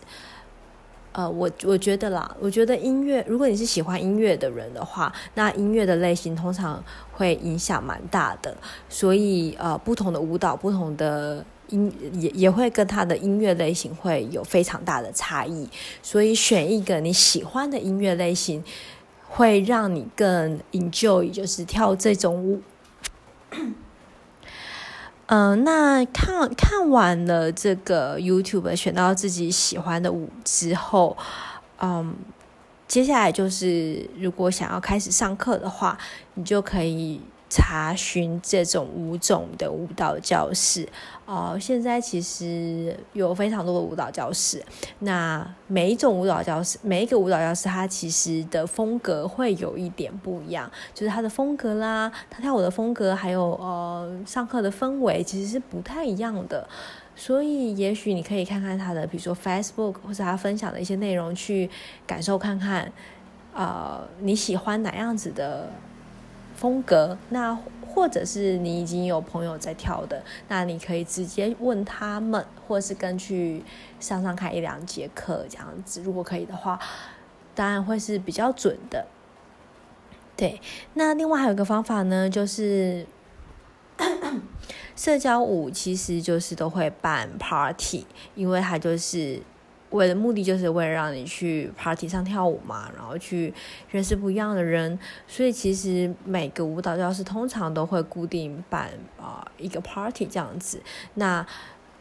[1.13, 8.54] 呃，我我觉得啦，我觉得音乐，如果你是喜欢音乐的人的话，那音乐的类型通常会影响蛮大的，
[8.89, 15.69] 所以呃，不同的舞蹈，不同的音也也会跟他的音乐类型会有非常大的差异，
[16.01, 18.63] 所以选一个你喜欢的音乐类型，
[19.28, 22.62] 会让你更 enjoy，就是跳这种舞。
[25.28, 31.17] 嗯、那看看完了这个 YouTube，选到自己喜欢的舞之后，
[31.82, 32.15] 嗯，
[32.88, 35.97] 接下来就是如果想要开始上课的话，
[36.36, 37.21] 你就可以。
[37.47, 40.88] 查询这种舞种的舞蹈教室，
[41.25, 44.63] 呃，现在其实有非常多的舞蹈教室。
[44.99, 56.67] 那每一种舞蹈教室，每一个舞蹈教室，它其实的风格会有一点不一样，就是它的风格啦，它跳舞的风格，还有呃上课的氛围，其实是不太一样的。
[57.15, 61.69] 所以，也许你可以看看他的，比如说 Facebook 或者他分享的一些内容，去
[62.05, 62.91] 感受看看，
[63.53, 65.69] 呃，你喜欢哪样子的。
[66.56, 67.58] 风格，那
[67.94, 73.63] 或者是你已经有朋友在跳的，那你可以直接问他们，或是跟去
[74.00, 76.02] 上上看一两节课这样子。
[76.02, 76.80] 如果可以的话，
[77.54, 79.06] 当然会是比较准的。
[80.36, 80.60] 对，
[80.96, 83.06] 那另外还有一个方法呢，就是
[84.96, 89.41] 社交舞其实就是都会办 party，因为它就是。
[89.91, 93.54] 为的目的就是为了让你去 party 上跳舞嘛，然后去
[93.89, 100.82] 认识不一样的人，所以其实每个舞蹈教室通常都会固定办啊、一个 party 这样子。
[101.13, 101.45] 那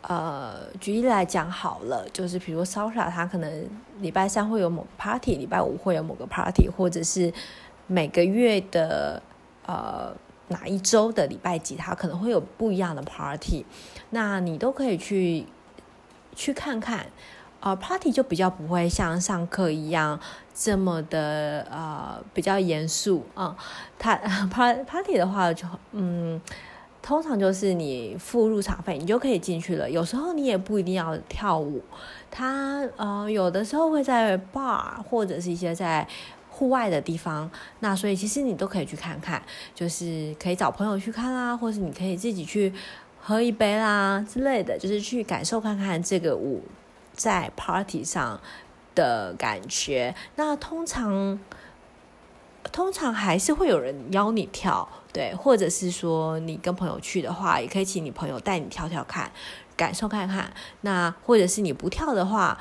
[0.01, 3.69] 呃，举例来讲好了，就是比如 Salsa，它可能
[4.01, 7.33] 礼拜三会有某个 party，礼拜五会有某个 party，或者是
[7.87, 9.23] 每个月的
[9.67, 10.15] 呃
[10.49, 13.65] 哪一周的礼拜几，他可能会有不一样的 party。
[14.11, 15.47] 那你都可以去
[16.35, 17.07] 去看看。
[17.65, 20.21] 呃，party 就比较不会像上课一样
[20.55, 23.57] 这么的呃比较严肃啊。
[23.99, 24.47] 他、呃、
[24.87, 26.39] party 的话就嗯，
[27.01, 29.91] 通常就是你付入场费，你就可以进去了。
[29.91, 31.83] 有时候你也不一定要跳舞，
[32.31, 36.07] 它呃有的时候会在 bar 或者是一些在
[36.51, 37.51] 户外的地方，
[37.81, 39.43] 那所以其实你都可以去看看，
[39.75, 42.71] 就是可以找朋友去看啦，或是你可以自己去
[43.19, 46.63] 喝一杯啦之类的，就是去感受看看这个舞
[47.15, 48.41] 在 party 上
[48.95, 50.15] 的感觉。
[50.37, 51.39] 那通常。
[52.73, 59.31] 通常还是会有人邀你跳，对，或者是说你跟朋友去的话，也可以请你朋友带你跳跳看，
[59.77, 60.51] 感受看看。
[60.81, 62.59] 那或者是你不跳的话，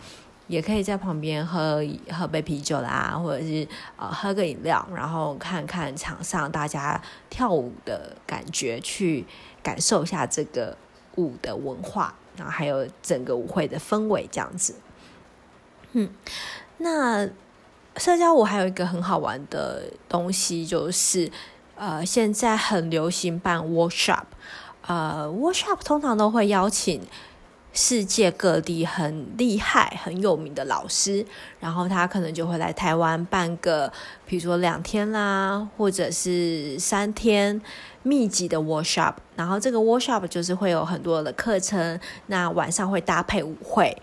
[0.48, 1.82] 也可以在旁边喝
[2.12, 9.26] 喝杯啤酒啦，或者是呃喝个饮料，然后看看场上大家跳舞的感觉，去
[9.64, 10.78] 感受一下这个
[11.16, 14.76] 舞的文化，然后还有整个舞会的氛围这样子。
[15.94, 16.10] 嗯，
[16.78, 17.30] 那。
[17.98, 21.32] 社交舞还有一个很好玩的东西，就是
[21.76, 24.24] 呃，现在很流行办 workshop，
[24.88, 27.00] 呃，workshop 通常都会邀请
[27.74, 31.26] 世界各地很厉害、很有名的老师，
[31.60, 33.92] 然后他可能就会来台湾办个，
[34.28, 37.60] 比如说两天啦，或者是三天
[38.04, 44.00] 密集的 workshop，然后这个 workshop 就是会有很多的课程，那晚上会搭配舞会，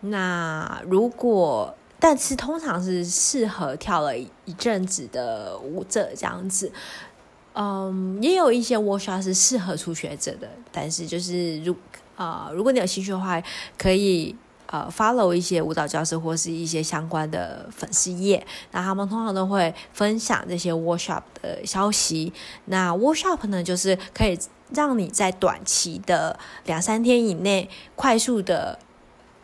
[0.00, 6.70] 那如果但是通常是适合跳了一阵子的舞者这样子，
[7.54, 10.46] 嗯，也有一些 workshop 是适合初学者的。
[10.70, 11.74] 但是就是如、
[12.16, 13.42] 呃，如果你有兴趣的话，
[13.78, 14.34] 可以
[14.66, 22.32] 呃 follow 一些舞蹈教室或是一些相关的粉丝页，那他们通常都会分享这些 workshop 的消息。
[22.64, 24.38] 那 workshop 呢，就是可以
[24.74, 28.78] 让你在短期的两三天以内快速的。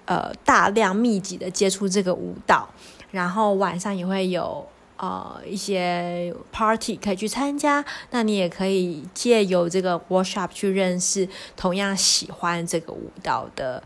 [0.05, 2.69] 呃，大量密集的接触这个舞蹈，
[3.13, 4.67] 然后晚上也会有
[5.03, 7.85] 呃一些 party 可以去参加。
[8.11, 13.83] 那你也可以借由这个 workshop 去认识同样喜欢这个舞蹈的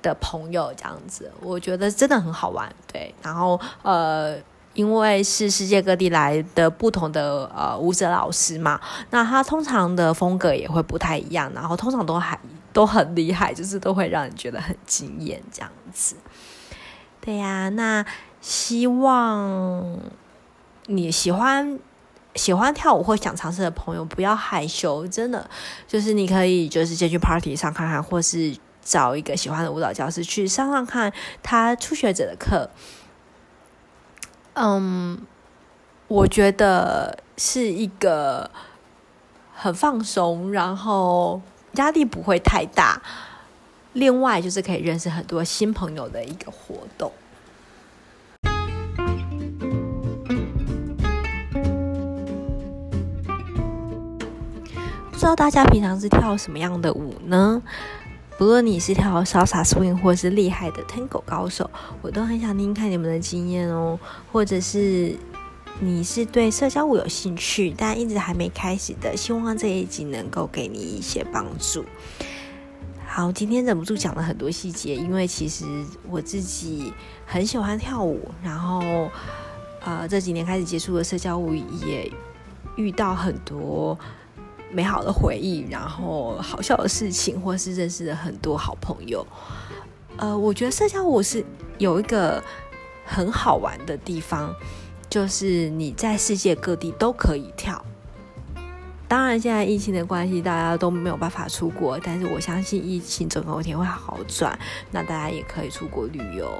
[0.00, 2.74] 的朋友，这样子我觉得真的很好玩。
[2.90, 4.36] 对，然后呃，
[4.72, 12.38] 因为是世界各地来的不同的呃舞者老师嘛，那他通常的风格也会不太一样，然后通常都还。
[12.74, 16.16] 都很厉害，就是都会让你觉得很惊艳这样子。
[17.20, 18.04] 对呀，那
[18.44, 19.98] 希望
[20.84, 21.78] 你喜欢
[22.34, 25.48] 喜欢跳舞或想尝试的朋友不要害羞，真的
[25.88, 31.10] 就是你可以就是先去 party 上看看，或是找一个喜欢的舞蹈教室去上上看
[31.42, 32.68] 他初学者的课。
[34.52, 35.26] 嗯，
[36.08, 38.50] 我觉得是一个
[39.54, 41.40] 很放松，然后。
[41.76, 43.02] 压力不会太大，
[43.94, 47.10] 另外就是可以认识很多新朋友的一个活动。
[55.24, 57.62] 不知道大家平常是跳什么样的舞呢？
[58.36, 61.70] 不论你是跳 Salsa Swing 或是厉害的 Tango 高手，
[62.02, 63.98] 我都很想听听看你们的经验哦，
[64.30, 65.16] 或者是。
[65.80, 71.84] 你是对社交舞有兴趣，但一直还没开始的，希望这一集能够给你一些帮助。
[73.06, 75.64] 好，今天忍不住讲了很多细节，因为其实
[76.08, 76.92] 我自己
[77.24, 79.10] 很喜欢跳舞，然后
[79.84, 82.12] 呃这几年开始接触了社交舞，也
[82.76, 83.98] 遇到很多
[84.74, 89.24] 美好的回忆，然后好笑的事情，或是认识了很多好朋友。
[90.16, 91.44] 呃，我觉得社交舞是
[91.78, 92.42] 有一个
[93.06, 94.54] 很好玩的地方。
[95.10, 97.80] 就是你在世界各地都可以跳，
[99.06, 104.58] 当然现在疫情的关系，大家都没有办法出国，但是我相信疫情总有一天会好转，
[104.90, 106.50] 那大家也可以出国旅游。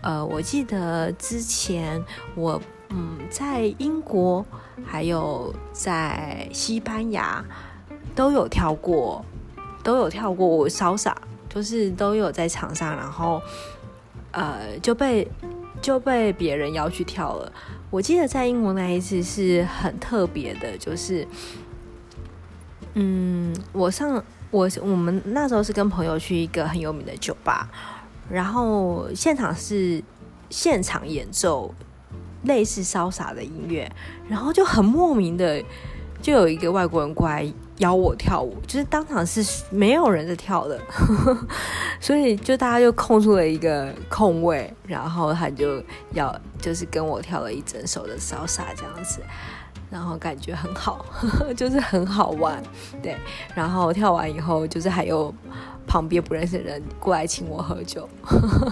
[0.00, 2.02] 呃，我记得之前
[2.34, 2.60] 我
[2.94, 4.44] 嗯在英国，
[4.84, 7.42] 还有在西班牙
[8.14, 9.24] 都有跳过，
[9.82, 11.16] 都有跳过我潇洒
[11.48, 13.40] 就是都有在场上，然后
[14.32, 15.26] 呃就被
[15.80, 17.52] 就被别人邀去跳了。
[17.90, 21.26] 我记得在英国那一次是很特别的，就是，
[22.94, 27.68] 嗯，我上我我们那时候是跟朋友去一个很有名的酒吧，
[28.30, 30.02] 然后现场是
[30.48, 31.74] 现场演奏
[32.44, 33.90] 类似潇洒的音乐，
[34.28, 35.62] 然后就很莫名的
[36.20, 37.52] 就有一个外国人过来。
[37.78, 40.78] 邀我跳舞，就是当场是没有人在跳的，
[41.98, 45.82] 所以就大家就空出了一个空位，然后他就
[46.12, 49.20] 要就是跟我跳了一整首的潇洒这样子，
[49.90, 51.04] 然后感觉很好，
[51.56, 52.62] 就是很好玩，
[53.02, 53.16] 对。
[53.52, 55.34] 然后跳完以后，就是还有
[55.84, 58.08] 旁边不认识的人过来请我喝酒，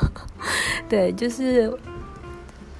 [0.88, 1.72] 对，就是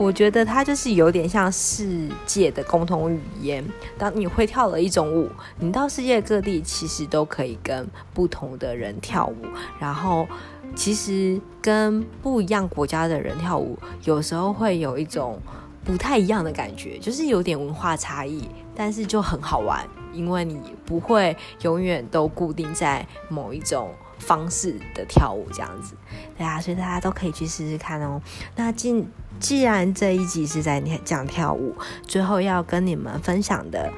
[0.01, 3.62] 我觉得它就是有点像世界的共同语言。
[3.98, 5.28] 当你会跳了一种舞，
[5.59, 9.36] 你到世界各地其实都可以跟不同的人跳舞。
[9.78, 10.26] 然后，
[10.74, 15.38] 其实跟不一样国家的人跳舞，有时候会有一种
[15.84, 25.94] 不太一样的感觉，就是有点文化差异，但是就很好玩，因为你不会永远都固定在某一种方式的跳舞这样子。
[26.38, 28.18] 对啊，所以大家都可以去试试看哦。
[28.57, 29.07] 那进。
[29.41, 31.74] 既然这一集是在讲跳舞，
[32.07, 33.91] 最后要跟你们分享的，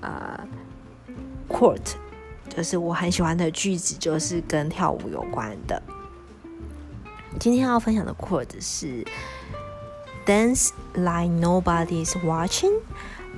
[0.00, 0.38] 呃
[1.48, 1.94] ，quote，
[2.48, 5.80] 就是我很喜欢的句子，就是跟跳舞有关的。
[7.38, 9.06] 今天要分享的 quote 是
[10.26, 12.80] ：Dance like nobody's watching,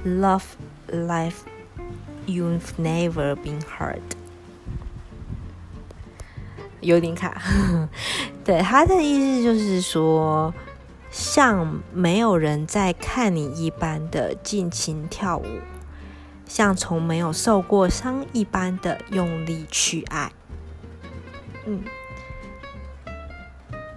[0.04, 0.44] love
[0.86, 1.36] like
[2.26, 4.00] you've never been hurt。
[6.80, 7.40] 有点卡，
[8.44, 10.52] 对，他的意思就是说。
[11.16, 15.44] 像没有人在看你一般的尽情跳舞，
[16.44, 20.32] 像从没有受过伤一般的用力去爱。
[21.66, 21.80] 嗯，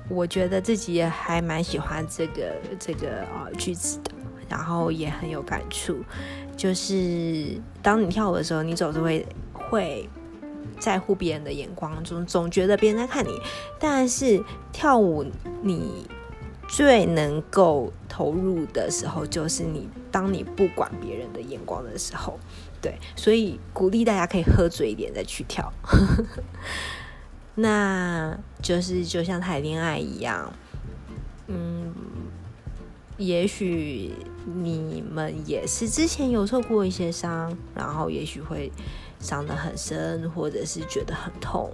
[0.08, 4.12] 我觉得自己也还蛮喜欢这个这个呃句子的，
[4.48, 5.98] 然后也很有感触。
[6.56, 10.08] 就是当你跳舞的时候，你总是会会
[10.80, 13.32] 在乎别人的眼光，总总觉得别人在看你，
[13.80, 14.40] 但是
[14.72, 15.26] 跳舞
[15.64, 16.08] 你。
[16.68, 22.38] 最能够投入的时候，就是你当你不管别人的眼光的时候，
[22.82, 25.72] 对，所以鼓励大家可以喝醉一点再去跳，
[27.56, 30.54] 那就是就像谈恋爱一样，
[31.48, 31.94] 嗯，
[33.18, 34.12] 也许
[34.46, 38.72] 你们也是之前有受过一些伤，然后也许会
[39.20, 41.72] 伤得很深，或者是觉得很痛。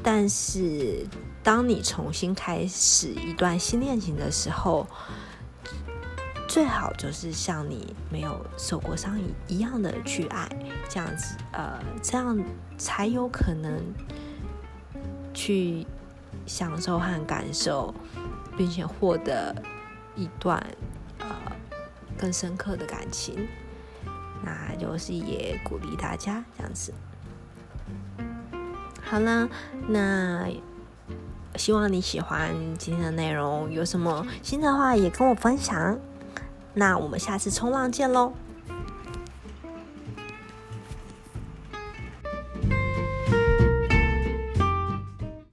[0.00, 1.04] 但是，
[1.42, 4.86] 当你重新开始一段新恋情的时候，
[6.48, 10.48] 最好就是像你没有受过伤一样的去爱，
[10.88, 12.38] 这样子，呃，这样
[12.76, 13.80] 才有可能
[15.32, 15.86] 去
[16.46, 17.94] 享受和感受，
[18.56, 19.54] 并且获得
[20.14, 20.60] 一段
[21.18, 21.26] 呃
[22.18, 23.48] 更深刻的感情。
[24.44, 26.92] 那就是也鼓励大家这样子。
[29.12, 29.46] 好了，
[29.88, 30.48] 那
[31.56, 33.70] 希望你喜欢今天的内容。
[33.70, 35.98] 有什么新的话也跟我分享。
[36.72, 38.32] 那我们下次冲浪见喽，